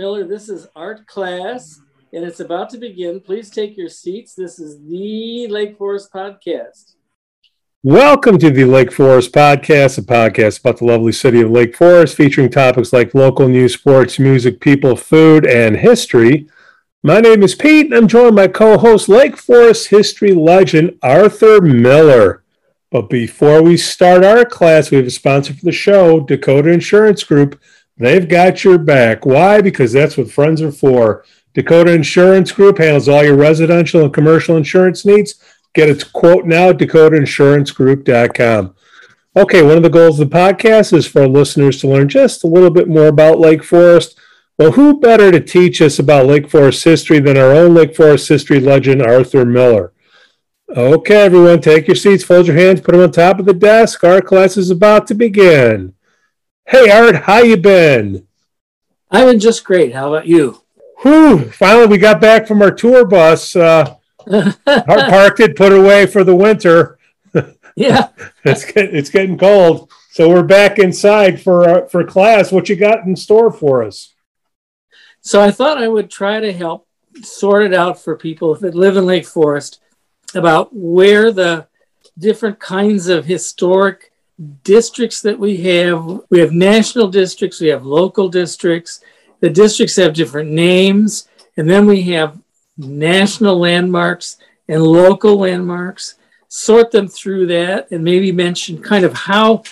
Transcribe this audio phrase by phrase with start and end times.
[0.00, 0.24] Miller.
[0.24, 1.78] This is Art Class,
[2.14, 3.20] and it's about to begin.
[3.20, 4.34] Please take your seats.
[4.34, 6.94] This is the Lake Forest Podcast.
[7.82, 12.16] Welcome to the Lake Forest Podcast, a podcast about the lovely city of Lake Forest,
[12.16, 16.48] featuring topics like local news, sports, music, people, food, and history.
[17.02, 21.60] My name is Pete, and I'm joined by co host Lake Forest history legend Arthur
[21.60, 22.42] Miller.
[22.90, 27.22] But before we start our class, we have a sponsor for the show, Dakota Insurance
[27.22, 27.60] Group.
[28.00, 29.24] They've got your back.
[29.24, 29.60] Why?
[29.60, 31.24] Because that's what friends are for.
[31.54, 35.34] Dakota Insurance Group handles all your residential and commercial insurance needs.
[35.74, 38.74] Get its quote now at dakotainsuranceGroup.com.
[39.36, 42.48] Okay, one of the goals of the podcast is for listeners to learn just a
[42.48, 44.18] little bit more about Lake Forest
[44.60, 48.28] well, who better to teach us about Lake Forest history than our own Lake Forest
[48.28, 49.94] history legend, Arthur Miller?
[50.68, 54.04] Okay, everyone, take your seats, fold your hands, put them on top of the desk.
[54.04, 55.94] Our class is about to begin.
[56.70, 58.28] Hey, Art, how you been?
[59.10, 59.92] I've been just great.
[59.92, 60.62] How about you?
[61.02, 63.56] Whew, finally we got back from our tour bus.
[63.56, 63.96] Uh,
[64.64, 66.96] parked it, put away for the winter.
[67.74, 68.10] Yeah.
[68.44, 69.90] it's, it's getting cold.
[70.12, 72.52] So we're back inside for, uh, for class.
[72.52, 74.14] What you got in store for us?
[75.22, 76.86] So I thought I would try to help
[77.20, 79.80] sort it out for people that live in Lake Forest
[80.36, 81.66] about where the
[82.16, 84.09] different kinds of historic
[84.62, 86.22] districts that we have.
[86.30, 89.00] We have national districts, we have local districts.
[89.40, 92.38] The districts have different names, and then we have
[92.76, 94.36] national landmarks
[94.68, 96.16] and local landmarks.
[96.48, 99.62] Sort them through that and maybe mention kind of how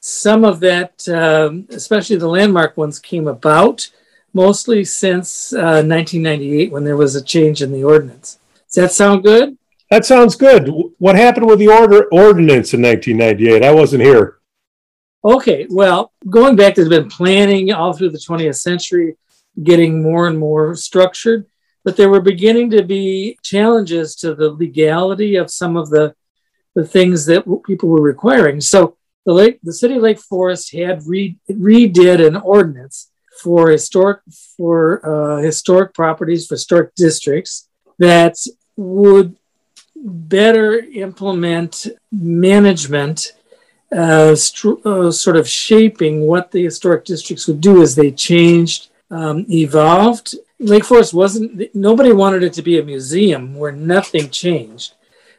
[0.00, 3.88] some of that, um, especially the landmark ones, came about
[4.34, 8.38] mostly since uh, 1998 when there was a change in the ordinance.
[8.66, 9.56] Does that sound good?
[9.90, 10.68] That sounds good.
[10.98, 13.64] What happened with the order ordinance in 1998?
[13.64, 14.38] I wasn't here.
[15.24, 19.16] Okay, well, going back, there's been planning all through the 20th century,
[19.62, 21.46] getting more and more structured,
[21.84, 26.14] but there were beginning to be challenges to the legality of some of the
[26.74, 28.60] the things that people were requiring.
[28.60, 33.10] So the lake, the city of Lake Forest had re, redid an ordinance
[33.42, 34.20] for historic
[34.56, 38.36] for uh, historic properties for historic districts that
[38.76, 39.36] would
[40.04, 43.32] better implement management
[43.92, 48.88] uh, st- uh, sort of shaping what the historic districts would do as they changed
[49.10, 50.34] um, evolved.
[50.58, 54.94] Lake forest wasn't nobody wanted it to be a museum where nothing changed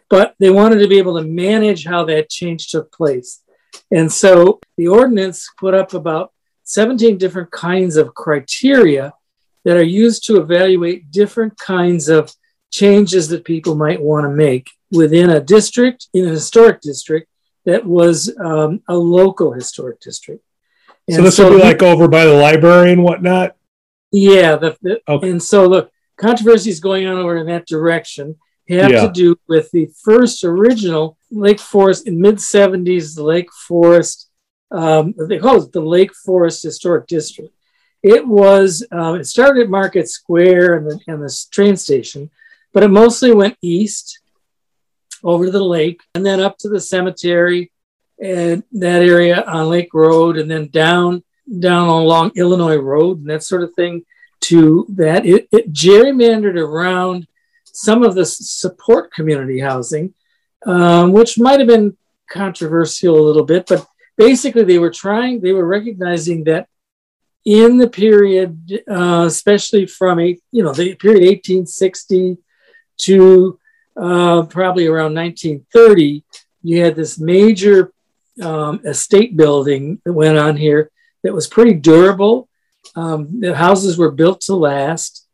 [0.09, 3.41] but they wanted to be able to manage how that change took place.
[3.91, 6.31] And so the ordinance put up about
[6.63, 9.13] 17 different kinds of criteria
[9.63, 12.34] that are used to evaluate different kinds of
[12.72, 17.29] changes that people might want to make within a district, in a historic district
[17.66, 20.44] that was um, a local historic district.
[21.07, 23.56] And so this so, would be like over by the library and whatnot?
[24.11, 24.56] Yeah.
[24.56, 25.29] The, the, okay.
[25.29, 28.35] And so, look, controversies going on over in that direction
[28.69, 29.07] have yeah.
[29.07, 34.27] to do with the first original Lake Forest in mid 70s, the Lake Forest
[34.72, 37.53] um, they call it the Lake Forest Historic District.
[38.03, 42.29] It was, uh, it started at Market Square and the, and the train station,
[42.77, 44.19] but it mostly went east
[45.23, 47.71] over the lake and then up to the cemetery
[48.23, 51.23] and that area on Lake Road and then down
[51.57, 54.05] down along Illinois Road and that sort of thing
[54.41, 55.25] to that.
[55.25, 57.25] It, it gerrymandered around
[57.63, 60.13] some of the support community housing,
[60.67, 61.97] um, which might have been
[62.29, 66.67] controversial a little bit, but basically they were trying, they were recognizing that
[67.44, 72.38] in the period, uh, especially from eight, you know, the period 1860
[73.00, 73.59] to
[73.96, 76.24] uh, probably around 1930,
[76.63, 77.91] you had this major
[78.41, 80.92] um, estate building that went on here
[81.24, 82.48] that was pretty durable.
[82.95, 85.27] Um, the houses were built to last,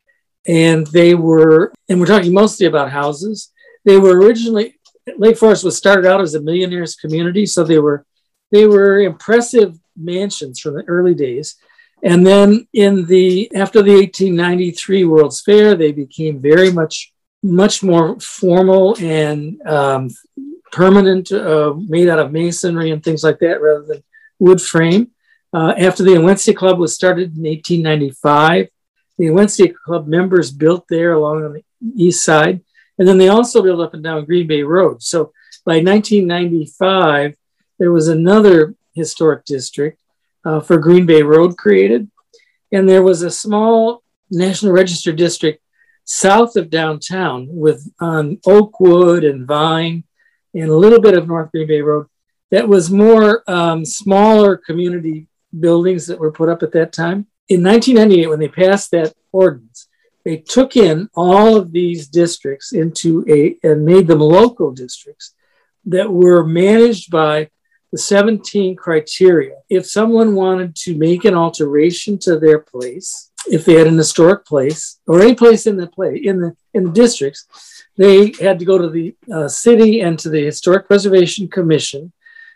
[0.48, 3.52] and they were, and we're talking mostly about houses.
[3.86, 4.76] They were originally
[5.18, 8.06] Lake Forest was started out as a millionaires community, so they were
[8.52, 11.56] they were impressive mansions from the early days.
[12.04, 17.12] And then in the after the 1893 World's Fair, they became very much
[17.44, 20.10] much more formal and um,
[20.72, 24.04] permanent, uh, made out of masonry and things like that, rather than
[24.40, 25.12] wood frame.
[25.54, 28.69] Uh, after the Onwentsia Club was started in 1895,
[29.18, 31.63] the Onwentsia Club members built there along on the
[31.95, 32.62] east side,
[32.98, 35.04] and then they also built up and down Green Bay Road.
[35.04, 35.31] So
[35.66, 37.36] by 1995,
[37.78, 40.00] there was another historic district
[40.46, 42.10] uh, for Green Bay Road created,
[42.72, 44.01] and there was a small
[44.31, 45.62] National Register district
[46.06, 50.04] south of downtown with um, Oakwood and Vine
[50.54, 52.08] and a little bit of North Green Bay Road
[52.52, 55.28] that was more um, smaller community
[55.60, 57.28] buildings that were put up at that time.
[57.50, 59.88] in 1998, when they passed that ordinance,
[60.24, 65.34] they took in all of these districts into a and made them local districts
[65.86, 67.50] that were managed by
[67.92, 69.56] the 17 criteria.
[69.70, 74.45] If someone wanted to make an alteration to their place, if they had an historic
[74.45, 77.45] place or any place in the play in the in the districts,
[77.98, 82.12] they had to go to the uh, city and to the Historic Preservation Commission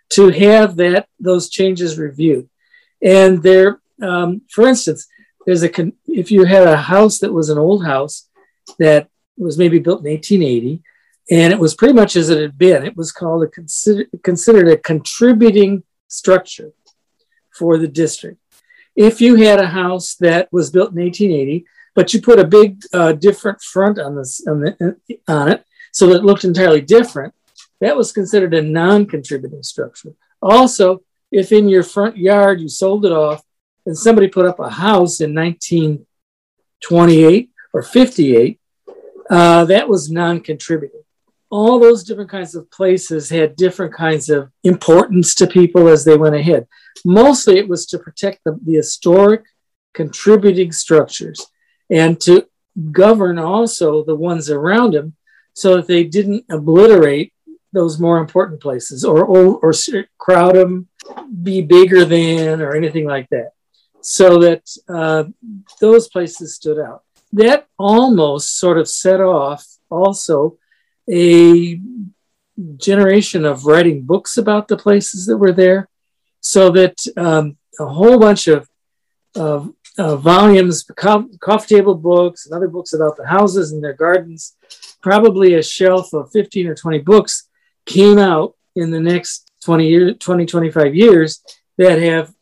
[0.10, 2.50] to have that those changes reviewed.
[3.02, 5.08] And there, um, for instance,
[5.46, 8.28] there's a con- if you had a house that was an old house
[8.80, 10.82] that was maybe built in 1880,
[11.30, 12.86] and it was pretty much as it had been.
[12.86, 16.72] It was called a consider- considered a contributing structure
[17.52, 18.40] for the district.
[18.98, 21.66] If you had a house that was built in 1880
[21.96, 24.96] but you put a big uh, different front on this on, the,
[25.28, 27.34] on it so that it looked entirely different
[27.80, 30.14] that was considered a non-contributing structure.
[30.42, 33.44] Also if in your front yard you sold it off
[33.86, 38.60] and somebody put up a house in 1928 or 58
[39.30, 41.04] uh, that was non-contributing
[41.50, 46.18] all those different kinds of places had different kinds of importance to people as they
[46.18, 46.68] went ahead
[47.06, 49.44] mostly it was to protect the, the historic
[49.94, 51.48] contributing structures
[51.90, 52.48] and to
[52.92, 55.16] govern also the ones around them
[55.54, 57.34] so that they didn't obliterate
[57.74, 59.74] those more important places or, or, or
[60.18, 60.88] crowd them,
[61.44, 63.52] be bigger than, or anything like that.
[64.02, 65.26] So that uh,
[65.82, 67.04] those places stood out.
[67.34, 70.58] That almost sort of set off also
[71.10, 71.80] a
[72.78, 75.90] generation of writing books about the places that were there,
[76.42, 78.68] so that um, a whole bunch of,
[79.36, 80.84] of uh, volumes,
[81.40, 84.56] coffee table books, and other books about the houses and their gardens.
[85.02, 87.48] Probably a shelf of 15 or 20 books
[87.86, 91.44] came out in the next 20 years, 20, 25 years
[91.78, 92.34] that have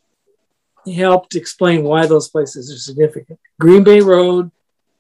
[0.94, 3.40] helped explain why those places are significant.
[3.60, 4.52] Green Bay Road,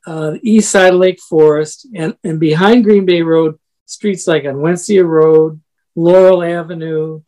[0.06, 4.56] uh, east side of Lake Forest, and, and behind Green Bay Road, streets like on
[4.56, 5.62] Onwentsia Road,
[5.96, 7.22] Laurel Avenue,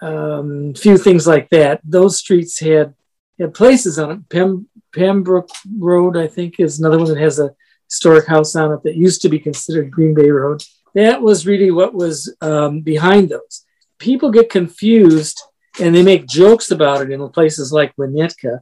[0.00, 1.80] um, few things like that.
[1.84, 2.94] Those streets had
[3.38, 4.28] had places on it.
[4.28, 7.54] Pem, Pembroke Road, I think, is another one that has a
[7.88, 10.62] historic house on it that used to be considered Green Bay Road.
[10.94, 13.64] That was really what was um, behind those.
[13.98, 15.40] People get confused
[15.80, 18.60] and they make jokes about it in places like Winnetka.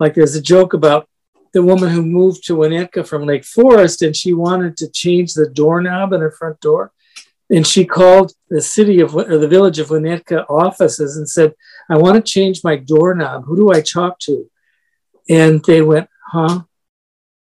[0.00, 1.08] Like there's a joke about
[1.54, 5.48] the woman who moved to Winnetka from Lake Forest and she wanted to change the
[5.48, 6.92] doorknob in her front door.
[7.48, 11.54] And she called the city of or the village of Winnetka offices and said,
[11.88, 13.44] I want to change my doorknob.
[13.44, 14.50] Who do I talk to?
[15.28, 16.62] And they went, huh?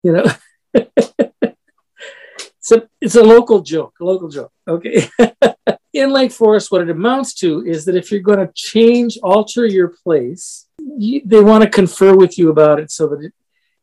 [0.02, 0.24] You know,
[0.74, 4.52] it's, a, it's a local joke, a local joke.
[4.68, 5.08] Okay.
[5.94, 9.64] In Lake Forest, what it amounts to is that if you're going to change, alter
[9.64, 13.32] your place, you, they want to confer with you about it so that it,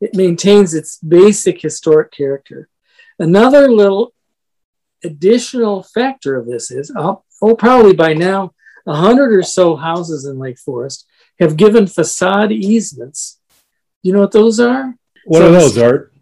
[0.00, 2.68] it maintains its basic historic character.
[3.18, 4.12] Another little
[5.04, 8.52] additional factor of this is, oh, oh probably by now,
[8.86, 11.06] a hundred or so houses in Lake Forest
[11.40, 13.40] have given facade easements.
[14.02, 14.94] You know what those are?
[15.24, 16.12] What so, are those, Art?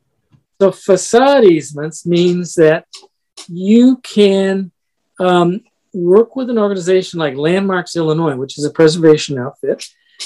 [0.61, 2.87] So facade easements means that
[3.49, 4.71] you can
[5.19, 5.63] um,
[5.93, 9.85] work with an organization like Landmarks Illinois, which is a preservation outfit,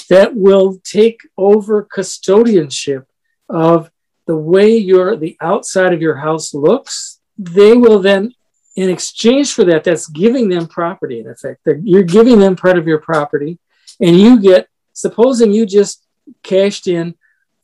[0.09, 3.05] that will take over custodianship
[3.49, 3.91] of
[4.25, 7.19] the way your the outside of your house looks.
[7.37, 8.33] They will then
[8.77, 11.61] in exchange for that, that's giving them property in effect.
[11.65, 13.57] They're, you're giving them part of your property,
[13.99, 16.05] and you get, supposing you just
[16.43, 17.15] cashed in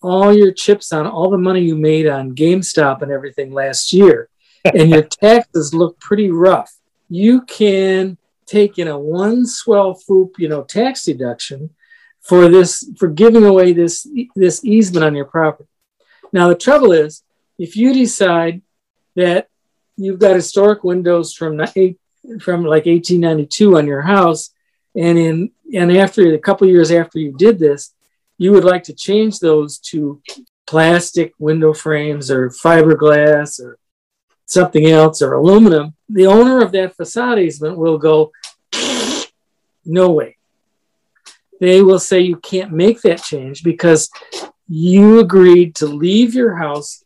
[0.01, 4.27] all your chips on all the money you made on GameStop and everything last year,
[4.65, 6.73] and your taxes look pretty rough.
[7.09, 11.69] You can take in a one swell foop, you know, tax deduction
[12.21, 15.69] for this for giving away this this easement on your property.
[16.33, 17.23] Now the trouble is,
[17.57, 18.61] if you decide
[19.15, 19.47] that
[19.95, 21.57] you've got historic windows from
[22.39, 24.49] from like 1892 on your house,
[24.95, 27.93] and in and after a couple years after you did this,
[28.37, 30.21] you would like to change those to
[30.65, 33.77] plastic window frames or fiberglass or
[34.45, 35.95] something else or aluminum.
[36.09, 38.31] The owner of that facade easement will go,
[39.85, 40.37] no way.
[41.59, 44.09] They will say you can't make that change because
[44.73, 47.03] you agreed to leave your house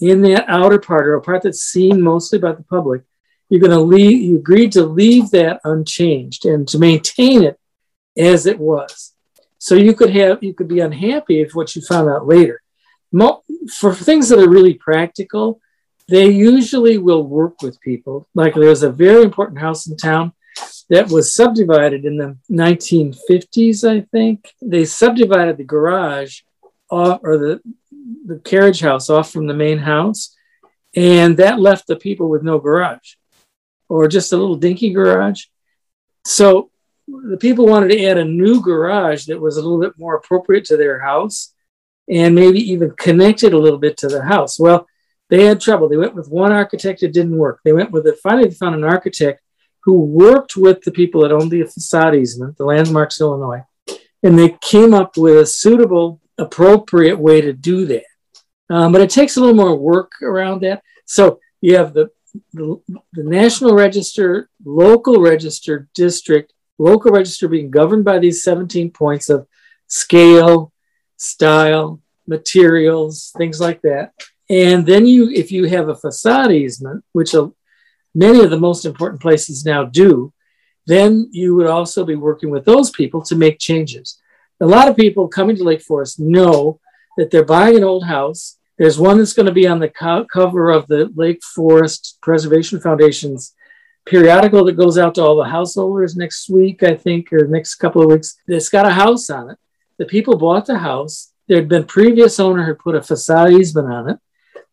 [0.00, 3.02] in that outer part or a part that's seen mostly by the public,
[3.50, 7.60] you're going to leave, you agreed to leave that unchanged and to maintain it
[8.16, 9.12] as it was.
[9.58, 12.62] So you could have, you could be unhappy if what you found out later.
[13.78, 15.60] For things that are really practical,
[16.08, 18.28] they usually will work with people.
[18.34, 20.32] Like there's a very important house in town
[20.88, 24.54] that was subdivided in the 1950s, I think.
[24.62, 26.40] They subdivided the garage
[26.90, 27.60] off, or the
[28.26, 30.34] the carriage house off from the main house,
[30.94, 33.14] and that left the people with no garage,
[33.88, 35.44] or just a little dinky garage.
[36.24, 36.70] So
[37.06, 40.64] the people wanted to add a new garage that was a little bit more appropriate
[40.66, 41.52] to their house,
[42.08, 44.58] and maybe even connected a little bit to the house.
[44.58, 44.86] Well,
[45.30, 45.88] they had trouble.
[45.88, 47.60] They went with one architect; it didn't work.
[47.64, 48.18] They went with it.
[48.22, 49.40] Finally, they found an architect
[49.82, 53.62] who worked with the people that owned the facade easement, the Landmarks Illinois,
[54.22, 58.04] and they came up with a suitable, appropriate way to do that.
[58.70, 60.82] Um, but it takes a little more work around that.
[61.04, 62.10] So you have the,
[62.52, 62.80] the,
[63.12, 69.46] the National Register, local register, district, local register being governed by these 17 points of
[69.86, 70.72] scale,
[71.16, 74.12] style, materials, things like that.
[74.50, 77.50] And then you, if you have a facade easement, which a,
[78.14, 80.32] many of the most important places now do,
[80.86, 84.20] then you would also be working with those people to make changes.
[84.60, 86.80] A lot of people coming to Lake Forest know
[87.16, 88.58] that they're buying an old house.
[88.78, 92.80] There's one that's going to be on the co- cover of the Lake Forest Preservation
[92.80, 93.54] Foundation's
[94.06, 98.02] periodical that goes out to all the householders next week, I think, or next couple
[98.02, 98.36] of weeks.
[98.46, 99.58] It's got a house on it.
[99.98, 101.32] The people bought the house.
[101.48, 104.18] There had been previous owner had put a facade easement on it.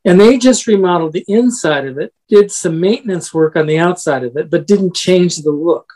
[0.03, 4.23] And they just remodeled the inside of it, did some maintenance work on the outside
[4.23, 5.93] of it, but didn't change the look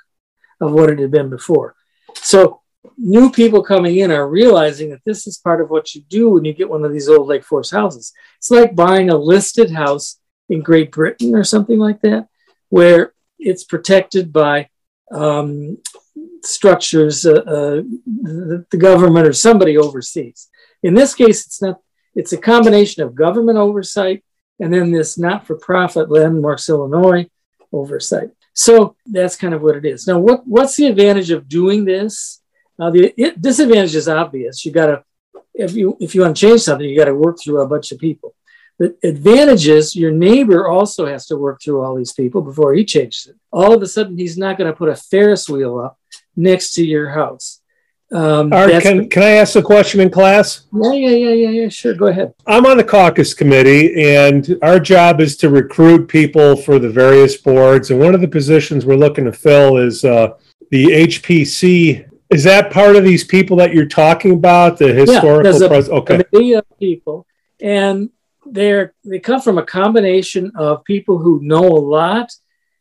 [0.62, 1.76] of what it had been before.
[2.16, 2.62] So
[2.98, 6.46] new people coming in are realizing that this is part of what you do when
[6.46, 8.14] you get one of these old Lake Forest houses.
[8.38, 12.28] It's like buying a listed house in Great Britain or something like that,
[12.70, 14.70] where it's protected by
[15.12, 15.78] um,
[16.44, 17.82] structures uh, uh,
[18.22, 20.50] the, government or somebody oversees.
[20.84, 21.80] In this case, it's not
[22.16, 24.24] it's a combination of government oversight
[24.60, 27.30] and then this not for profit Landmarks Illinois
[27.74, 28.30] oversight.
[28.54, 30.08] So that's kind of what it is.
[30.08, 32.42] Now, what, what's the advantage of doing this?
[32.80, 34.66] Uh, the it, disadvantage is obvious.
[34.66, 35.04] You got to,
[35.54, 37.92] if you if you want to change something, you got to work through a bunch
[37.92, 38.36] of people.
[38.78, 42.84] The advantage is your neighbor also has to work through all these people before he
[42.84, 43.36] changes it.
[43.52, 45.98] All of a sudden, he's not going to put a Ferris wheel up
[46.36, 47.62] next to your house.
[48.12, 50.68] Um, can, can I ask a question in class?
[50.72, 51.70] Yeah, yeah, yeah, yeah, yeah.
[51.70, 52.34] Sure, go ahead.
[52.46, 57.36] I'm on the caucus committee, and our job is to recruit people for the various
[57.38, 57.90] boards.
[57.90, 60.34] And one of the positions we're looking to fill is uh,
[60.70, 62.10] the HPC.
[62.36, 64.78] Is that part of these people that you're talking about?
[64.78, 66.22] The historical yeah, pres- okay.
[66.22, 67.26] committee of people,
[67.62, 68.10] and
[68.46, 72.30] they're they come from a combination of people who know a lot,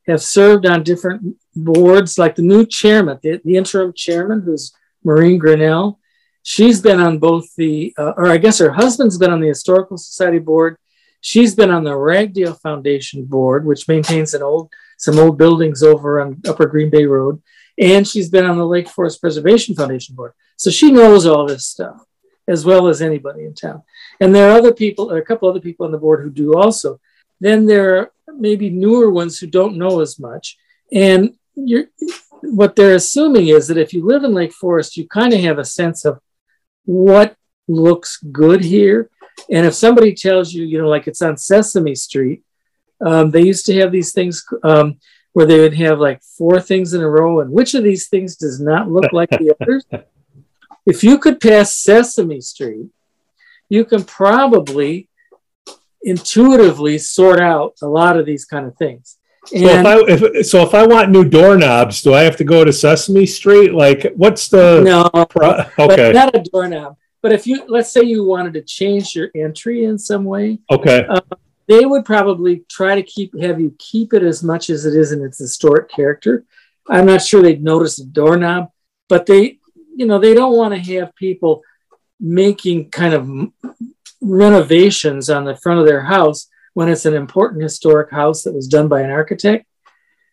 [0.08, 4.72] have served on different boards, like the new chairman, the, the interim chairman, who's
[5.04, 6.00] Maureen Grinnell.
[6.42, 9.96] She's been on both the, uh, or I guess her husband's been on the Historical
[9.96, 10.78] Society board.
[11.20, 16.20] She's been on the Ragdale Foundation board, which maintains an old, some old buildings over
[16.20, 17.40] on Upper Green Bay Road.
[17.78, 20.32] And she's been on the Lake Forest Preservation Foundation board.
[20.56, 22.04] So she knows all this stuff
[22.46, 23.82] as well as anybody in town.
[24.20, 27.00] And there are other people, a couple other people on the board who do also.
[27.40, 30.56] Then there are maybe newer ones who don't know as much.
[30.92, 31.34] And
[32.42, 35.58] what they're assuming is that if you live in Lake Forest, you kind of have
[35.58, 36.20] a sense of
[36.84, 39.10] what looks good here.
[39.50, 42.42] And if somebody tells you, you know, like it's on Sesame Street,
[43.04, 44.98] um, they used to have these things um,
[45.34, 48.36] where they would have like four things in a row, and which of these things
[48.36, 49.84] does not look like the others?
[50.86, 52.86] If you could pass Sesame Street,
[53.68, 55.08] you can probably
[56.02, 59.18] intuitively sort out a lot of these kind of things.
[59.46, 62.64] So if I if, so if I want new doorknobs, do I have to go
[62.64, 63.74] to Sesame Street?
[63.74, 65.24] Like, what's the no?
[65.26, 66.96] Pro- okay, not a doorknob.
[67.20, 71.04] But if you let's say you wanted to change your entry in some way, okay,
[71.06, 71.20] uh,
[71.66, 75.12] they would probably try to keep have you keep it as much as it is
[75.12, 76.44] in its historic character.
[76.88, 78.70] I'm not sure they'd notice a doorknob,
[79.08, 79.58] but they,
[79.96, 81.62] you know, they don't want to have people
[82.20, 83.28] making kind of
[84.20, 88.68] renovations on the front of their house when it's an important historic house that was
[88.68, 89.66] done by an architect.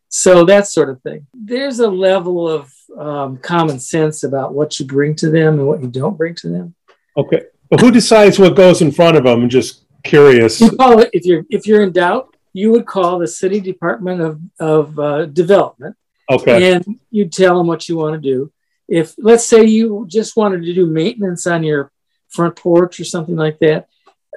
[0.09, 1.25] So that sort of thing.
[1.33, 5.81] There's a level of um, common sense about what you bring to them and what
[5.81, 6.75] you don't bring to them.
[7.15, 7.43] Okay.
[7.69, 9.43] Well, who decides what goes in front of them?
[9.43, 10.61] I'm just curious.
[10.61, 14.21] You call it if you're if you're in doubt, you would call the city department
[14.21, 15.95] of of uh, development.
[16.29, 16.71] Okay.
[16.71, 18.51] And you'd tell them what you want to do.
[18.87, 21.91] If let's say you just wanted to do maintenance on your
[22.29, 23.87] front porch or something like that,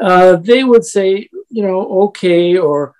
[0.00, 2.94] uh, they would say, you know, okay, or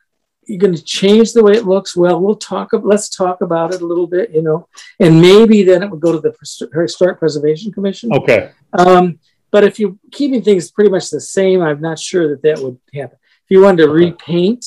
[0.47, 1.97] you're going to change the way it looks.
[1.97, 2.71] Well, we'll talk.
[2.73, 4.68] Let's talk about it a little bit, you know,
[5.00, 6.35] and maybe then it would go to the
[6.80, 8.12] Historic Preservation Commission.
[8.12, 8.50] Okay.
[8.73, 9.18] Um,
[9.55, 12.77] but if you're keeping things pretty much the same, I'm not sure that that would
[12.93, 13.17] happen.
[13.45, 14.67] If you wanted to repaint,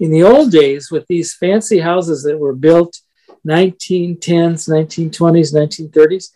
[0.00, 3.00] in the old days with these fancy houses that were built
[3.46, 6.30] 1910s, 1920s, 1930s,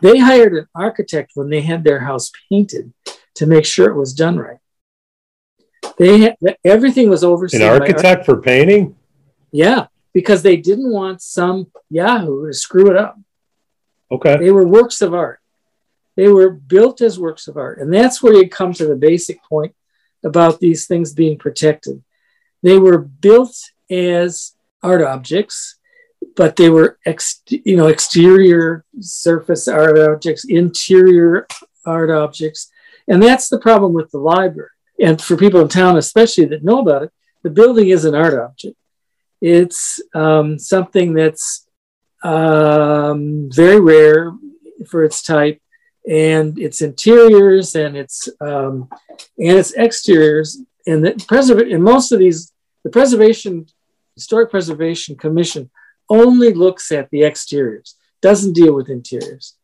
[0.00, 2.92] they hired an architect when they had their house painted
[3.34, 4.60] to make sure it was done right.
[5.98, 7.62] They had, everything was overseen.
[7.62, 8.94] An architect for painting?
[9.50, 13.18] Yeah, because they didn't want some Yahoo to screw it up.
[14.12, 14.36] Okay.
[14.36, 15.40] They were works of art.
[16.16, 17.78] They were built as works of art.
[17.80, 19.74] And that's where you come to the basic point
[20.24, 22.02] about these things being protected.
[22.62, 23.56] They were built
[23.90, 24.52] as
[24.82, 25.76] art objects,
[26.36, 31.46] but they were ex, you know exterior surface art objects, interior
[31.84, 32.70] art objects,
[33.06, 34.70] and that's the problem with the library.
[35.00, 38.34] And for people in town, especially that know about it, the building is an art
[38.34, 38.76] object.
[39.40, 41.66] It's um, something that's
[42.22, 44.32] um, very rare
[44.88, 45.60] for its type,
[46.08, 48.88] and its interiors and its um,
[49.38, 50.58] and its exteriors.
[50.86, 53.66] And the preserv- and most of these, the preservation
[54.14, 55.70] historic preservation commission
[56.08, 59.56] only looks at the exteriors, doesn't deal with interiors.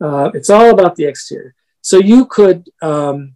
[0.00, 1.54] Uh, it's all about the exterior.
[1.80, 3.34] So you could um,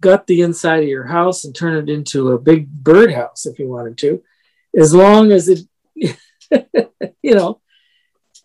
[0.00, 3.68] gut the inside of your house and turn it into a big birdhouse if you
[3.68, 4.22] wanted to,
[4.76, 5.60] as long as it,
[5.94, 7.60] you know,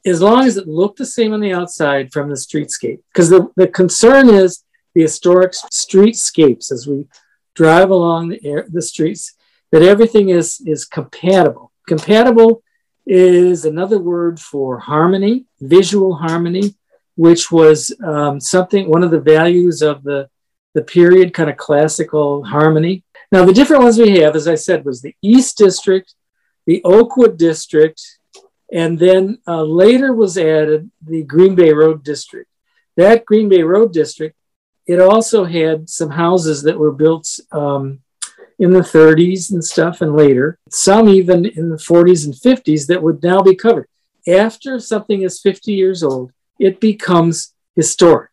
[0.08, 3.00] as long as it looked the same on the outside from the streetscape.
[3.14, 4.64] Because the, the concern is
[4.96, 7.06] the historic streetscapes as we
[7.56, 9.34] drive along the, air, the streets,
[9.72, 11.72] that everything is, is compatible.
[11.88, 12.64] Compatible
[13.06, 16.76] is another word for harmony, visual harmony,
[17.16, 20.30] which was um, something, one of the values of the,
[20.74, 23.04] the period, kind of classical harmony.
[23.32, 26.14] Now, the different ones we have, as I said, was the East District,
[26.66, 28.17] the Oakwood District,
[28.72, 32.50] and then uh, later was added the Green Bay Road District.
[32.96, 34.36] That Green Bay Road District,
[34.86, 38.00] it also had some houses that were built um,
[38.60, 43.03] in the 30s and stuff and later, some even in the 40s and 50s that
[43.03, 43.88] would now be covered.
[44.27, 48.32] After something is 50 years old, it becomes historic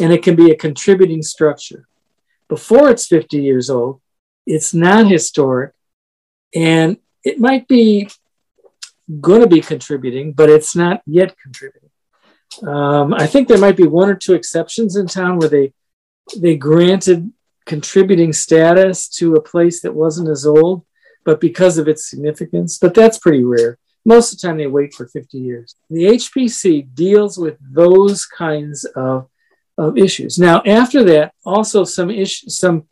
[0.00, 1.88] and it can be a contributing structure.
[2.48, 4.00] Before it's 50 years old,
[4.46, 5.72] it's not historic
[6.54, 8.08] and it might be
[9.20, 11.90] going to be contributing, but it's not yet contributing.
[12.66, 15.72] Um, I think there might be one or two exceptions in town where they
[16.36, 17.32] they granted
[17.66, 20.84] contributing status to a place that wasn't as old,
[21.24, 22.78] but because of its significance.
[22.78, 23.78] But that's pretty rare.
[24.04, 25.74] Most of the time, they wait for 50 years.
[25.90, 29.28] The HPC deals with those kinds of,
[29.76, 30.38] of issues.
[30.38, 32.84] Now, after that, also some issues, some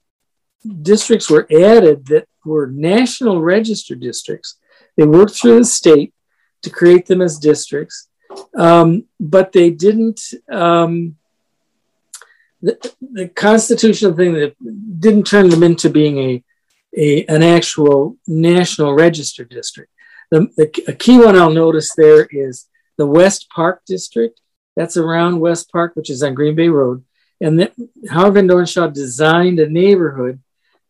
[0.83, 4.59] districts were added that were national register districts.
[4.96, 6.14] They worked through the state
[6.62, 8.09] to create them as districts,
[8.57, 10.20] um, but they didn't.
[10.50, 11.16] Um,
[12.62, 14.54] the, the constitutional thing that
[14.98, 16.44] didn't turn them into being a,
[16.96, 19.92] a an actual national register district.
[20.30, 24.40] The, the, a key one I'll notice there is the West Park district.
[24.76, 27.04] That's around West Park, which is on Green Bay Road.
[27.40, 27.72] And the,
[28.09, 30.40] Howard Van Doren Shaw designed a neighborhood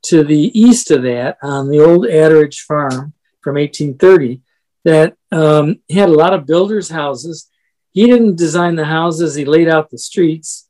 [0.02, 3.13] to the east of that on the old Atteridge farm
[3.44, 4.40] from 1830
[4.84, 7.48] that um, had a lot of builders' houses.
[7.92, 10.68] He didn't design the houses, he laid out the streets.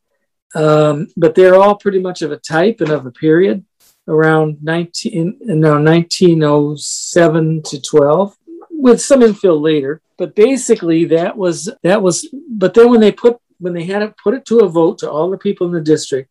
[0.55, 3.65] Um, but they're all pretty much of a type and of a period
[4.07, 8.37] around 19 no 1907 to 12
[8.71, 13.39] with some infill later but basically that was that was but then when they put
[13.59, 15.81] when they had it put it to a vote to all the people in the
[15.81, 16.31] district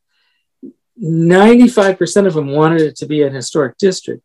[1.02, 4.22] 95% of them wanted it to be an historic district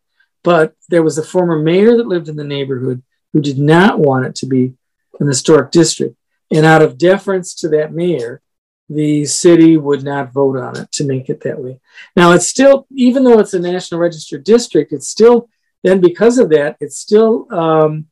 [0.48, 3.02] but there was a former mayor that lived in the neighborhood
[3.34, 4.72] who did not want it to be
[5.20, 6.16] an historic district
[6.50, 8.40] and out of deference to that mayor
[8.88, 11.78] the city would not vote on it to make it that way.
[12.16, 15.50] Now, it's still, even though it's a National Register district, it's still,
[15.84, 18.06] then because of that, it's still, um,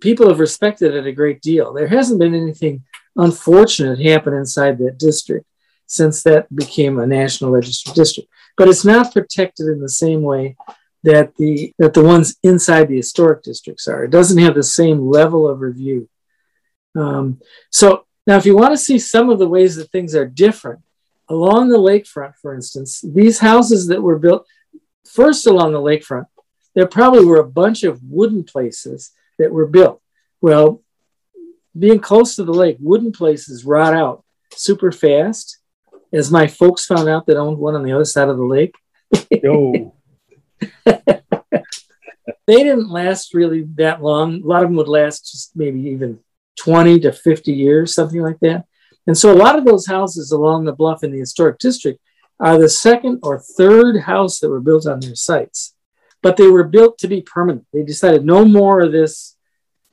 [0.00, 1.72] people have respected it a great deal.
[1.72, 2.82] There hasn't been anything
[3.14, 5.46] unfortunate happen inside that district
[5.86, 8.28] since that became a National Register district.
[8.56, 10.56] But it's not protected in the same way
[11.04, 14.04] that the that the ones inside the historic districts are.
[14.04, 16.08] It doesn't have the same level of review.
[16.96, 20.26] Um, so now, if you want to see some of the ways that things are
[20.26, 20.80] different,
[21.28, 24.46] along the lakefront, for instance, these houses that were built
[25.06, 26.26] first along the lakefront,
[26.74, 30.02] there probably were a bunch of wooden places that were built.
[30.40, 30.82] Well,
[31.78, 35.58] being close to the lake, wooden places rot out super fast,
[36.12, 38.74] as my folks found out that owned one on the other side of the lake.
[39.42, 39.94] No.
[40.84, 41.02] they
[42.46, 44.42] didn't last really that long.
[44.42, 46.20] A lot of them would last just maybe even
[46.58, 48.64] 20 to 50 years, something like that.
[49.06, 52.00] And so a lot of those houses along the bluff in the historic district
[52.40, 55.74] are the second or third house that were built on their sites.
[56.22, 57.66] But they were built to be permanent.
[57.72, 59.36] They decided no more of this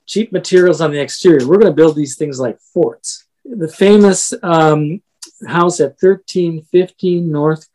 [0.06, 1.47] cheap materials on the exterior.
[1.47, 3.25] We're going to build these things like forts.
[3.43, 5.01] The famous um,
[5.47, 7.67] house at 1315 North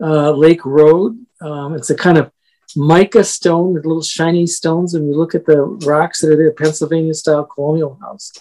[0.00, 1.24] uh, Lake Road.
[1.40, 2.30] Um, it's a kind of
[2.76, 4.94] mica stone with little shiny stones.
[4.94, 8.32] And you look at the rocks that are there, Pennsylvania style colonial house.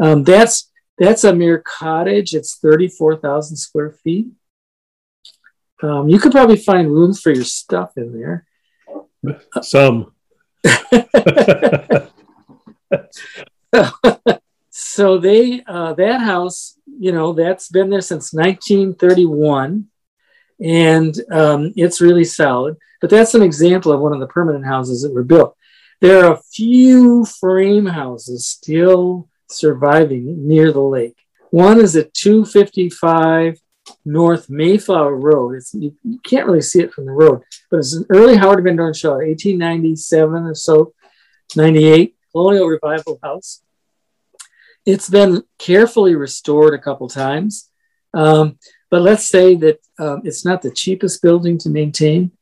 [0.00, 2.34] Um, that's that's a mere cottage.
[2.34, 4.26] It's 34,000 square feet.
[5.82, 8.46] Um, you could probably find rooms for your stuff in there.
[9.62, 10.12] Some.
[14.70, 19.86] so they uh, that house, you know, that's been there since 1931,
[20.60, 22.76] and um, it's really solid.
[23.00, 25.56] But that's an example of one of the permanent houses that were built.
[26.00, 31.16] There are a few frame houses still surviving near the lake.
[31.50, 33.58] One is at 255
[34.04, 35.56] North Mayflower Road.
[35.56, 38.62] It's, you, you, can't really see it from the road, but it's an early Howard
[38.64, 40.92] Van Doren Shaw, 1897 or so,
[41.56, 43.62] 98, colonial revival house.
[44.84, 47.70] It's been carefully restored a couple times,
[48.14, 48.58] um,
[48.90, 52.32] but let's say that um, it's not the cheapest building to maintain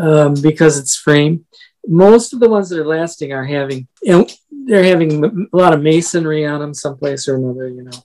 [0.00, 1.44] um, because it's frame.
[1.86, 5.72] Most of the ones that are lasting are having, you know, they're having a lot
[5.72, 8.04] of masonry on them someplace or another, you know.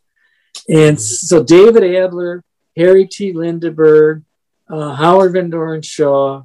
[0.69, 2.43] And so David Adler,
[2.77, 3.33] Harrie T.
[3.33, 4.23] Lindeberg,
[4.69, 6.43] uh, Howard Van Doren Shaw,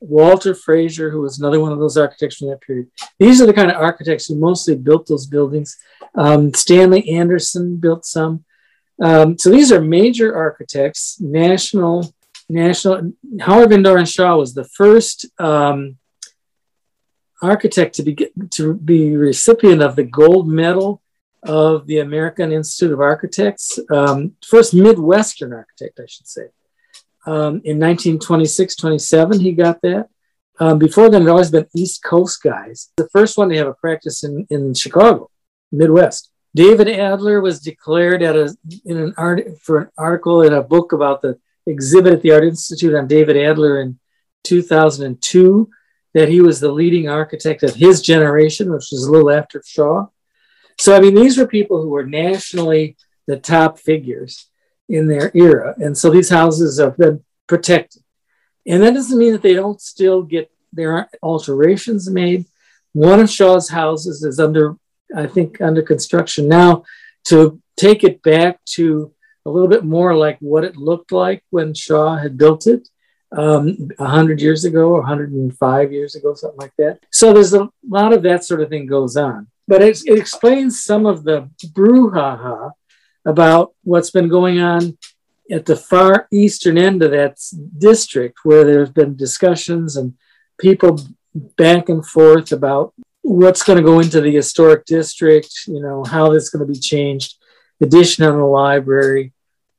[0.00, 2.90] Walter Frazier, who was another one of those architects from that period.
[3.18, 5.76] These are the kind of architects who mostly built those buildings.
[6.14, 8.44] Um, Stanley Anderson built some.
[9.00, 12.14] Um, so these are major architects, national,
[12.48, 13.12] national.
[13.40, 15.96] Howard Van Doren Shaw was the first um,
[17.42, 18.16] architect to be
[18.50, 21.00] to be recipient of the gold medal
[21.44, 26.48] of the American Institute of Architects, um, first Midwestern architect, I should say.
[27.26, 30.08] Um, in 1926, 27, he got that.
[30.58, 32.90] Um, before then, it had always been East Coast guys.
[32.96, 35.30] The first one to have a practice in, in Chicago,
[35.72, 36.29] Midwest.
[36.54, 40.92] David Adler was declared at a in an art for an article in a book
[40.92, 43.98] about the exhibit at the Art Institute on David Adler in
[44.44, 45.70] 2002
[46.14, 50.06] that he was the leading architect of his generation, which was a little after Shaw.
[50.78, 54.46] So, I mean, these were people who were nationally the top figures
[54.88, 55.74] in their era.
[55.78, 58.02] And so these houses have been protected.
[58.66, 62.46] And that doesn't mean that they don't still get, their alterations made.
[62.92, 64.76] One of Shaw's houses is under,
[65.16, 66.84] I think, under construction now
[67.24, 69.12] to take it back to
[69.46, 72.88] a little bit more like what it looked like when Shaw had built it
[73.32, 77.00] um, 100 years ago or 105 years ago, something like that.
[77.10, 79.46] So there's a lot of that sort of thing goes on.
[79.68, 82.72] But it, it explains some of the brouhaha
[83.24, 84.98] about what's been going on
[85.50, 87.38] at the far eastern end of that
[87.78, 90.14] district, where there's been discussions and
[90.58, 91.00] people
[91.34, 96.32] back and forth about what's going to go into the historic district, you know, how
[96.32, 97.36] that's going to be changed,
[97.80, 99.32] addition on the library,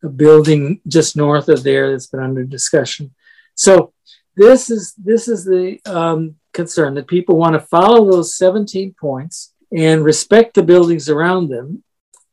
[0.03, 3.13] a building just north of there that's been under discussion.
[3.55, 3.93] So
[4.35, 9.53] this is this is the um, concern that people want to follow those 17 points
[9.75, 11.83] and respect the buildings around them,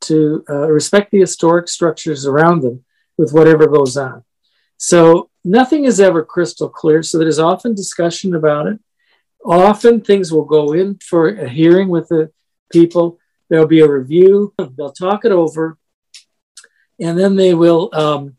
[0.00, 2.84] to uh, respect the historic structures around them
[3.16, 4.24] with whatever goes on.
[4.76, 7.02] So nothing is ever crystal clear.
[7.02, 8.78] So there's often discussion about it.
[9.44, 12.30] Often things will go in for a hearing with the
[12.70, 13.18] people.
[13.48, 14.54] There'll be a review.
[14.58, 15.78] They'll talk it over,
[17.00, 18.36] and then they will um,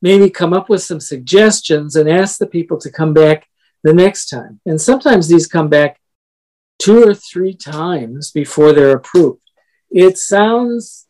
[0.00, 3.48] maybe come up with some suggestions and ask the people to come back
[3.82, 4.60] the next time.
[4.66, 6.00] And sometimes these come back
[6.78, 9.40] two or three times before they're approved.
[9.90, 11.06] It sounds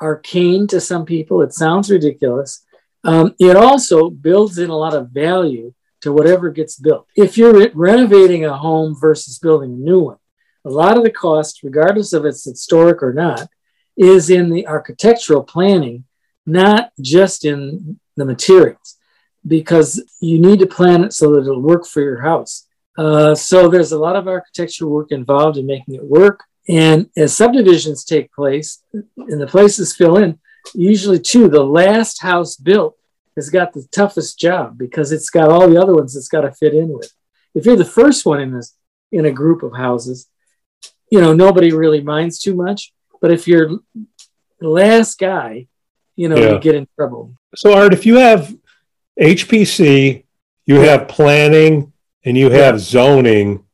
[0.00, 2.64] arcane to some people, it sounds ridiculous.
[3.04, 7.06] Um, it also builds in a lot of value to whatever gets built.
[7.16, 10.18] If you're renovating a home versus building a new one,
[10.64, 13.48] a lot of the cost, regardless of it's historic or not,
[13.96, 16.04] is in the architectural planning,
[16.46, 18.98] not just in the materials
[19.46, 22.66] because you need to plan it so that it'll work for your house.
[22.96, 26.42] Uh, so there's a lot of architectural work involved in making it work.
[26.68, 30.38] And as subdivisions take place and the places fill in,
[30.74, 32.97] usually too, the last house built
[33.38, 36.50] has got the toughest job because it's got all the other ones it's got to
[36.50, 37.12] fit in with.
[37.54, 38.74] If you're the first one in this
[39.12, 40.28] in a group of houses,
[41.10, 42.92] you know, nobody really minds too much.
[43.20, 43.78] But if you're
[44.58, 45.68] the last guy,
[46.16, 46.52] you know, yeah.
[46.54, 47.34] you get in trouble.
[47.54, 48.52] So, Art, if you have
[49.20, 50.24] HPC,
[50.66, 51.92] you have planning,
[52.24, 53.64] and you have zoning.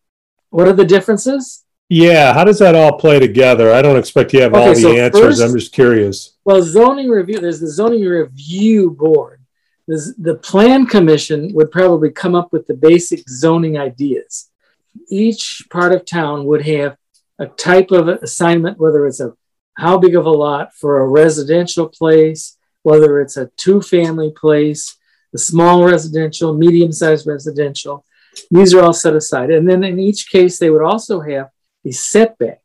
[0.50, 1.64] What are the differences?
[1.88, 3.72] Yeah, how does that all play together?
[3.72, 5.40] I don't expect you have okay, all the so answers.
[5.40, 6.36] I'm just curious.
[6.44, 9.43] Well, zoning review, there's the zoning review board.
[9.86, 14.50] The plan commission would probably come up with the basic zoning ideas.
[15.08, 16.96] Each part of town would have
[17.38, 19.34] a type of assignment, whether it's a
[19.76, 24.96] how big of a lot for a residential place, whether it's a two family place,
[25.34, 28.04] a small residential, medium sized residential.
[28.50, 29.50] These are all set aside.
[29.50, 31.50] And then in each case, they would also have
[31.84, 32.60] a setback.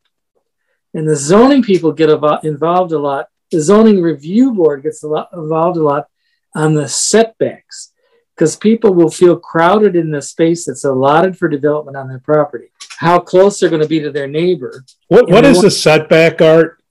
[0.94, 2.10] And the zoning people get
[2.44, 3.28] involved a lot.
[3.52, 6.08] The zoning review board gets a lot, involved a lot
[6.56, 7.92] on the setbacks
[8.36, 12.72] because people will feel crowded in the space that's allotted for development on their property.
[12.98, 14.86] How close they're going to be to their neighbor.
[15.08, 16.82] What, what is the setback, Art?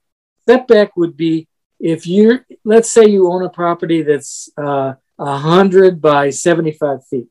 [0.47, 1.49] Setback would be
[1.81, 7.29] if you're, let's say you own a property that's uh, 100 by 75 feet.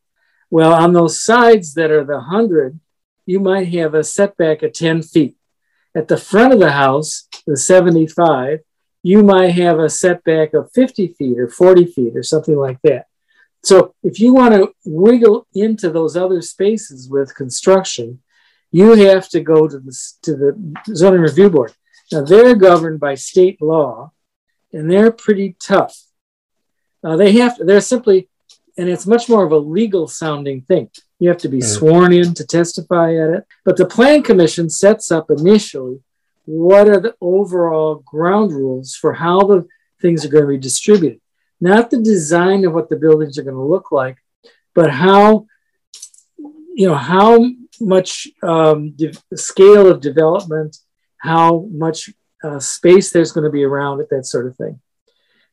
[0.50, 2.80] Well, on those sides that are the 100,
[3.26, 5.36] you might have a setback of 10 feet.
[5.96, 8.60] At the front of the house, the 75,
[9.08, 13.06] you might have a setback of 50 feet or 40 feet or something like that.
[13.63, 18.22] So if you want to wiggle into those other spaces with construction,
[18.70, 21.72] you have to go to the, to the zoning review board.
[22.12, 24.12] Now they're governed by state law
[24.74, 25.98] and they're pretty tough.
[27.02, 28.28] Uh, they have to, they're simply,
[28.78, 30.89] and it's much more of a legal sounding thing.
[31.20, 33.46] You have to be sworn in to testify at it.
[33.63, 36.02] But the Plan Commission sets up initially
[36.48, 39.68] what are the overall ground rules for how the
[40.02, 41.20] things are going to be distributed.
[41.60, 44.18] Not the design of what the buildings are going to look like,
[44.74, 45.48] but how,
[46.38, 47.46] you know, how
[47.82, 48.96] much um,
[49.36, 50.78] scale of development,
[51.18, 54.80] how much uh, space there's going to be around it, that sort of thing.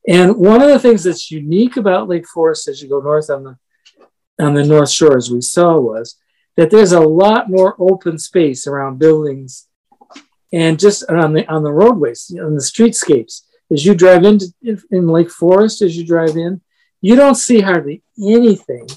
[0.07, 3.43] And one of the things that's unique about Lake Forest as you go north on
[3.43, 3.57] the
[4.37, 6.17] on the North Shore, as we saw, was
[6.55, 9.67] that there's a lot more open space around buildings
[10.55, 13.41] and just on the on the roadways, on the streetscapes.
[13.71, 14.47] As you drive into
[14.89, 16.61] in Lake Forest, as you drive in,
[17.01, 18.87] you don't see hardly anything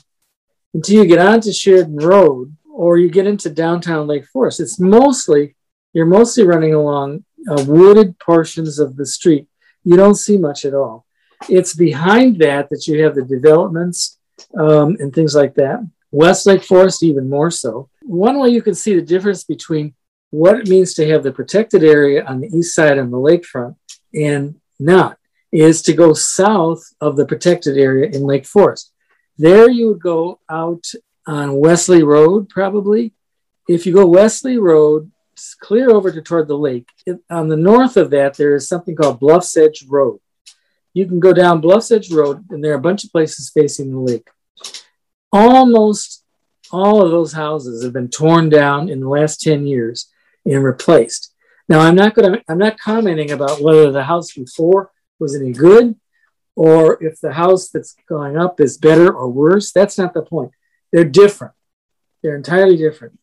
[0.72, 4.60] until you get onto Sheridan Road or you get into downtown Lake Forest.
[4.60, 5.56] It's mostly
[5.92, 9.48] you're mostly running along uh, wooded portions of the street.
[9.82, 11.06] You don't see much at all.
[11.48, 14.18] It's behind that that you have the developments
[14.56, 15.80] um, and things like that.
[16.12, 17.88] West Lake Forest, even more so.
[18.02, 19.94] One way you can see the difference between
[20.30, 23.76] what it means to have the protected area on the east side on the lakefront
[24.14, 25.18] and not
[25.50, 28.92] is to go south of the protected area in Lake Forest.
[29.38, 30.84] There you would go out
[31.26, 33.14] on Wesley Road, probably.
[33.68, 35.10] If you go Wesley Road,
[35.60, 36.88] clear over to toward the lake.
[37.30, 40.20] on the north of that, there is something called Bluffs Edge Road.
[40.92, 43.90] You can go down Bluffs Edge Road, and there are a bunch of places facing
[43.90, 44.28] the lake.
[45.32, 46.24] Almost
[46.72, 50.10] all of those houses have been torn down in the last 10 years
[50.54, 51.32] and replaced.
[51.68, 55.52] Now, I'm not going to, I'm not commenting about whether the house before was any
[55.52, 55.96] good
[56.56, 59.72] or if the house that's going up is better or worse.
[59.72, 60.52] That's not the point.
[60.92, 61.54] They're different.
[62.22, 63.18] They're entirely different.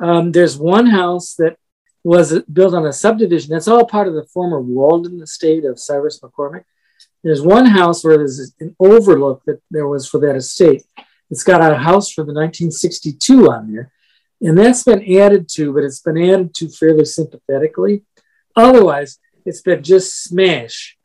[0.00, 1.56] Um, there's one house that
[2.04, 3.50] was built on a subdivision.
[3.50, 6.64] That's all part of the former Walden estate of Cyrus McCormick.
[7.22, 10.84] There's one house where there's an overlook that there was for that estate.
[11.30, 13.92] It's got a house from the 1962 on there.
[14.42, 18.02] And that's been added to, but it's been added to fairly sympathetically.
[18.56, 20.96] Otherwise, it's been just smash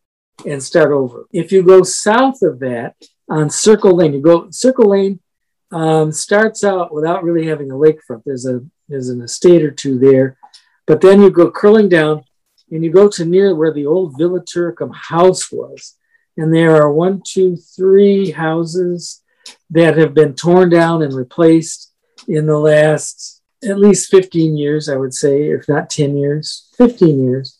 [0.45, 1.27] and start over.
[1.31, 2.95] If you go south of that
[3.29, 5.19] on Circle Lane, you go Circle Lane
[5.71, 8.23] um, starts out without really having a lakefront.
[8.25, 10.37] There's a there's an estate or two there,
[10.85, 12.23] but then you go curling down
[12.71, 15.95] and you go to near where the old Villa Turicum house was,
[16.37, 19.23] and there are one, two, three houses
[19.69, 21.91] that have been torn down and replaced
[22.27, 27.23] in the last at least 15 years, I would say, if not 10 years, 15
[27.23, 27.59] years.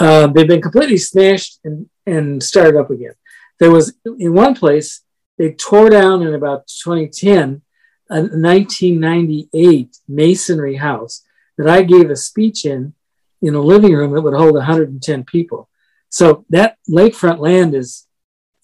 [0.00, 3.14] Uh, they've been completely smashed and, and started up again.
[3.58, 5.02] There was in one place,
[5.38, 7.62] they tore down in about 2010
[8.10, 11.22] a 1998 masonry house
[11.58, 12.94] that I gave a speech in
[13.42, 15.68] in a living room that would hold 110 people.
[16.10, 18.06] So that lakefront land is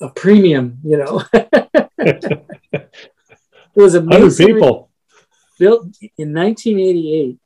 [0.01, 1.23] a premium, you know.
[1.99, 2.90] it
[3.77, 4.90] was a masonry people
[5.59, 7.38] built in 1988,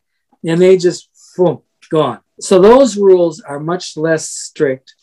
[0.44, 2.20] and they just boom, gone.
[2.40, 4.94] So those rules are much less strict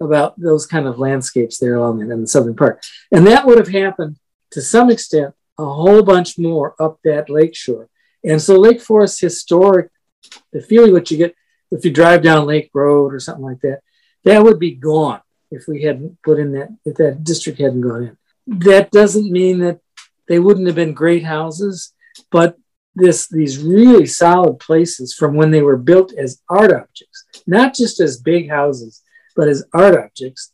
[0.00, 2.84] about those kind of landscapes there along in the southern part.
[3.12, 4.16] And that would have happened
[4.52, 7.88] to some extent a whole bunch more up that lakeshore.
[8.24, 9.90] And so Lake Forest historic,
[10.52, 11.34] the feeling what you get
[11.70, 13.80] if you drive down Lake Road or something like that,
[14.24, 18.04] that would be gone if we hadn't put in that, if that district hadn't gone
[18.04, 18.16] in.
[18.60, 19.80] That doesn't mean that
[20.28, 21.92] they wouldn't have been great houses,
[22.30, 22.56] but
[22.94, 28.00] this these really solid places from when they were built as art objects, not just
[28.00, 29.02] as big houses,
[29.36, 30.52] but as art objects,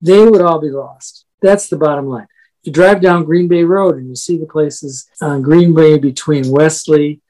[0.00, 1.26] they would all be lost.
[1.40, 2.26] That's the bottom line.
[2.62, 5.98] If you drive down Green Bay Road and you see the places on Green Bay
[5.98, 7.20] between Wesley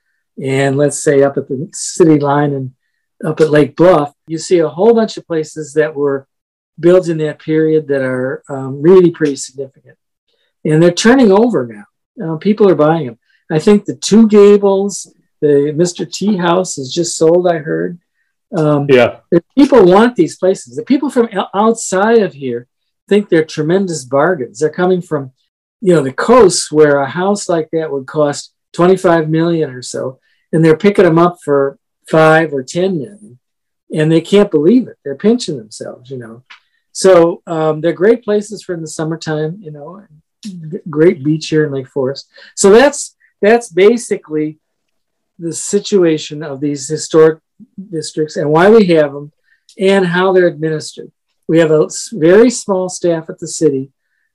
[0.43, 2.73] and let's say up at the city line and
[3.25, 6.27] up at Lake Bluff, you see a whole bunch of places that were
[6.79, 9.97] built in that period that are um, really pretty significant.
[10.65, 12.35] And they're turning over now.
[12.35, 13.19] Uh, people are buying them.
[13.53, 16.11] I think the two gables, the Mr.
[16.11, 17.99] T house is just sold, I heard.
[18.57, 19.21] Um, yeah.
[19.57, 20.75] People want these places.
[20.75, 22.67] The people from outside of here
[23.09, 24.59] think they're tremendous bargains.
[24.59, 25.33] They're coming from,
[25.83, 30.19] you know, the coast where a house like that would cost 25 million or so,
[30.51, 33.39] and they're picking them up for five or 10 million,
[33.95, 34.97] and they can't believe it.
[35.05, 36.43] They're pinching themselves, you know.
[36.93, 40.07] So um, they're great places for in the summertime, you know,
[40.89, 42.31] great beach here in Lake Forest.
[42.57, 44.59] So that's that's basically
[45.39, 47.41] the situation of these historic
[47.91, 49.33] districts and why we have them
[49.79, 51.11] and how they're administered.
[51.49, 53.91] We have a very small staff at the city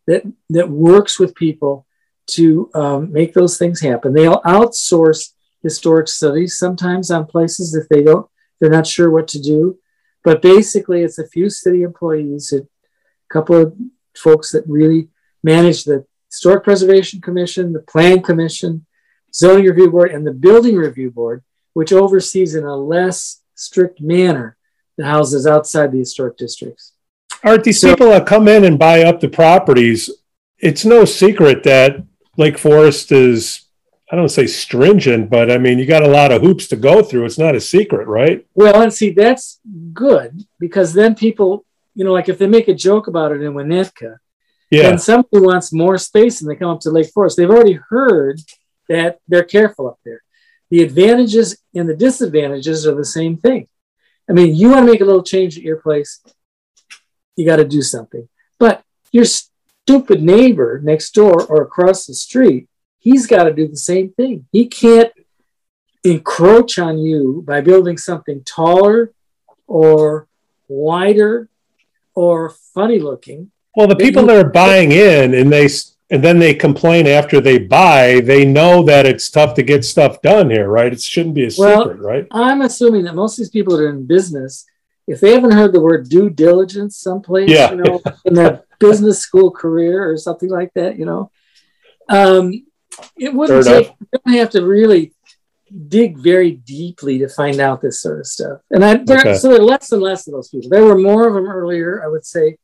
[0.05, 1.85] that, that works with people
[2.27, 4.13] to um, make those things happen.
[4.13, 5.31] They'll outsource
[5.63, 8.27] historic studies sometimes on places if they don't,
[8.59, 9.79] they're not sure what to do.
[10.23, 12.67] But basically, it's a few city employees, a
[13.31, 13.73] couple of
[14.17, 15.07] folks that really
[15.43, 18.85] manage the Historic Preservation Commission, the Plan Commission,
[19.37, 24.57] Zoning Review Board, and the Building Review Board, which oversees in a less strict manner
[24.97, 26.93] the houses outside the historic districts.
[27.43, 30.09] Art, these so, people that come in and buy up the properties,
[30.57, 32.03] it's no secret that
[32.35, 33.65] Lake Forest is,
[34.11, 37.03] I don't say stringent, but I mean, you got a lot of hoops to go
[37.03, 37.25] through.
[37.25, 38.43] It's not a secret, right?
[38.55, 39.59] Well, and see, that's
[39.93, 43.53] good because then people, you know, like if they make a joke about it in
[43.53, 44.17] Winnetka,
[44.71, 44.89] yeah.
[44.89, 48.39] and somebody wants more space and they come up to Lake Forest, they've already heard
[48.89, 50.21] that they're careful up there.
[50.69, 53.67] The advantages and the disadvantages are the same thing.
[54.29, 56.21] I mean, you want to make a little change at your place,
[57.35, 58.27] you got to do something.
[58.59, 62.67] But your stupid neighbor next door or across the street,
[62.99, 64.47] he's got to do the same thing.
[64.51, 65.11] He can't
[66.03, 69.13] encroach on you by building something taller
[69.65, 70.27] or
[70.67, 71.49] wider
[72.15, 73.51] or funny looking.
[73.75, 75.69] Well, the people that are buying in and they
[76.09, 80.21] and then they complain after they buy, they know that it's tough to get stuff
[80.21, 80.93] done here, right?
[80.93, 82.27] It shouldn't be a well, secret, right?
[82.31, 84.65] I'm assuming that most of these people that are in business
[85.07, 87.71] if they haven't heard the word due diligence someplace, yeah.
[87.71, 91.31] you know, in their business school career or something like that, you know,
[92.09, 92.65] um,
[93.17, 95.13] it wouldn't take, you don't have to really
[95.87, 98.59] dig very deeply to find out this sort of stuff.
[98.69, 99.35] And I, okay.
[99.35, 100.69] so there are less and less of those people.
[100.69, 102.57] There were more of them earlier, I would say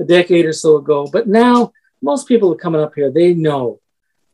[0.00, 3.80] a decade or so ago, but now most people are coming up here, they know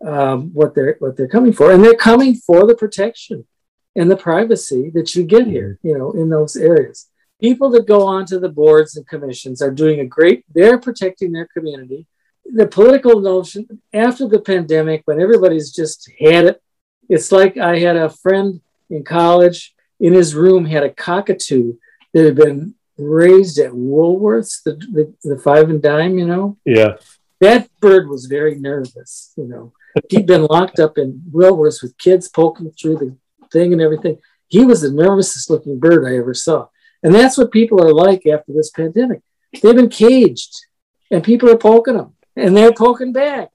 [0.04, 1.72] um, what they're, what they're coming for.
[1.72, 3.46] And they're coming for the protection
[3.94, 7.09] and the privacy that you get here, you know, in those areas.
[7.40, 11.46] People that go onto the boards and commissions are doing a great they're protecting their
[11.46, 12.07] community.
[12.44, 16.62] The political notion after the pandemic when everybody's just had it
[17.09, 21.74] it's like i had a friend in college in his room had a cockatoo
[22.12, 26.57] that had been raised at woolworths the, the, the five and dime you know?
[26.64, 26.96] Yeah
[27.40, 29.72] that bird was very nervous you know
[30.11, 33.16] he'd been locked up in woolworths with kids poking through the
[33.51, 36.66] thing and everything he was the nervousest looking bird i ever saw
[37.03, 39.22] and that's what people are like after this pandemic.
[39.62, 40.66] They've been caged
[41.11, 43.51] and people are poking them and they're poking back.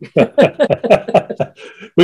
[0.00, 0.16] we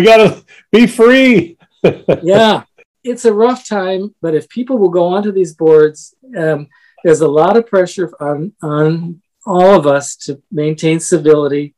[0.01, 1.57] got to be free.
[2.23, 2.65] yeah,
[3.03, 6.69] it's a rough time, but if people will go onto these boards, um,
[7.05, 11.75] there's a lot of pressure on, on all of us to maintain civility,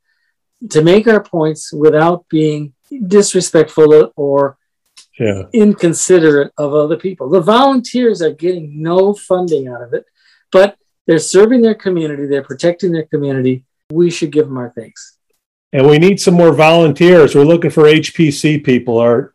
[0.70, 2.72] to make our points without being
[3.07, 4.57] disrespectful or
[5.18, 5.42] yeah.
[5.53, 7.29] inconsiderate of other people.
[7.29, 10.05] The volunteers are getting no funding out of it,
[10.53, 13.64] but they're serving their community, they're protecting their community.
[13.90, 15.18] We should give them our thanks.
[15.72, 17.35] And we need some more volunteers.
[17.35, 19.35] We're looking for HPC people, Art.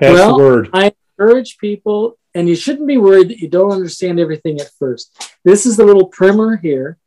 [0.00, 0.70] Pass well, the word.
[0.72, 5.34] I encourage people, and you shouldn't be worried that you don't understand everything at first.
[5.44, 6.98] This is the little primer here,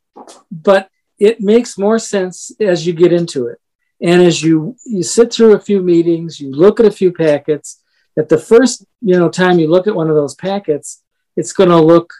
[0.51, 3.59] but it makes more sense as you get into it.
[4.01, 7.81] And as you you sit through a few meetings, you look at a few packets.
[8.17, 11.03] At the first you know time you look at one of those packets,
[11.35, 12.13] it's going to look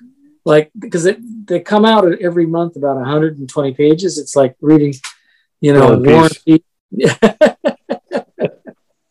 [0.45, 4.17] like because it, they come out every month about 120 pages.
[4.17, 4.93] It's like reading,
[5.61, 6.27] you know, War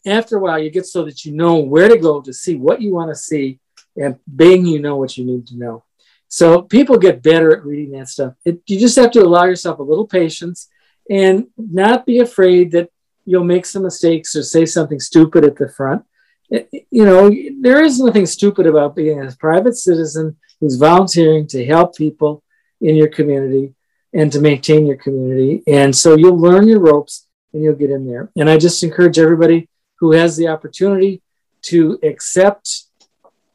[0.07, 2.81] After a while, you get so that you know where to go to see what
[2.81, 3.61] you want to see,
[3.97, 5.85] and bang, you know what you need to know.
[6.29, 8.35] So people get better at reading that stuff.
[8.45, 10.69] It, you just have to allow yourself a little patience
[11.11, 12.91] and not be afraid that
[13.25, 16.05] you'll make some mistakes or say something stupid at the front.
[16.51, 21.97] You know, there is nothing stupid about being a private citizen who's volunteering to help
[21.97, 22.43] people
[22.81, 23.75] in your community
[24.15, 25.63] and to maintain your community.
[25.67, 28.31] And so you'll learn your ropes and you'll get in there.
[28.37, 31.23] And I just encourage everybody who has the opportunity
[31.63, 32.85] to accept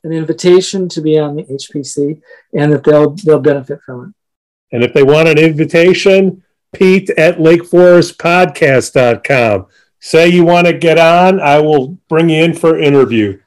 [0.03, 2.21] an invitation to be on the HPC
[2.53, 4.75] and that they'll they'll benefit from it.
[4.75, 6.43] And if they want an invitation,
[6.73, 9.67] Pete at lakeforestpodcast.com.
[9.99, 13.39] Say you want to get on, I will bring you in for interview.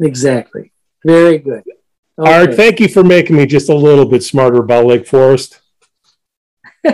[0.00, 0.72] Exactly.
[1.04, 1.62] Very good.
[2.18, 2.32] Okay.
[2.32, 5.60] Art, thank you for making me just a little bit smarter about Lake Forest.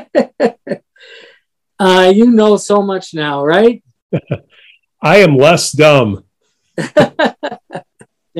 [1.78, 3.84] uh, you know so much now, right?
[5.02, 6.24] I am less dumb.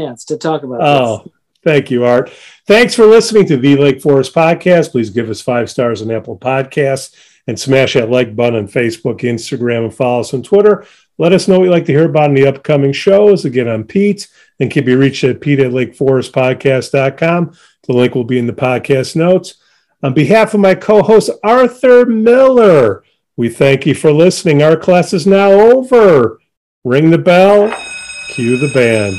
[0.06, 1.32] Chance to talk about oh, this.
[1.64, 2.32] thank you, Art.
[2.66, 4.90] Thanks for listening to the Lake Forest Podcast.
[4.92, 7.14] Please give us five stars on Apple Podcasts
[7.46, 10.84] and smash that like button on Facebook, Instagram, and follow us on Twitter.
[11.18, 13.44] Let us know what you'd like to hear about in the upcoming shows.
[13.44, 14.28] Again, I'm Pete
[14.58, 17.56] and can be reached at pete at lakeforestpodcast.com.
[17.86, 19.56] The link will be in the podcast notes.
[20.02, 23.04] On behalf of my co host, Arthur Miller,
[23.36, 24.62] we thank you for listening.
[24.62, 26.40] Our class is now over.
[26.84, 27.74] Ring the bell,
[28.28, 29.14] cue the band.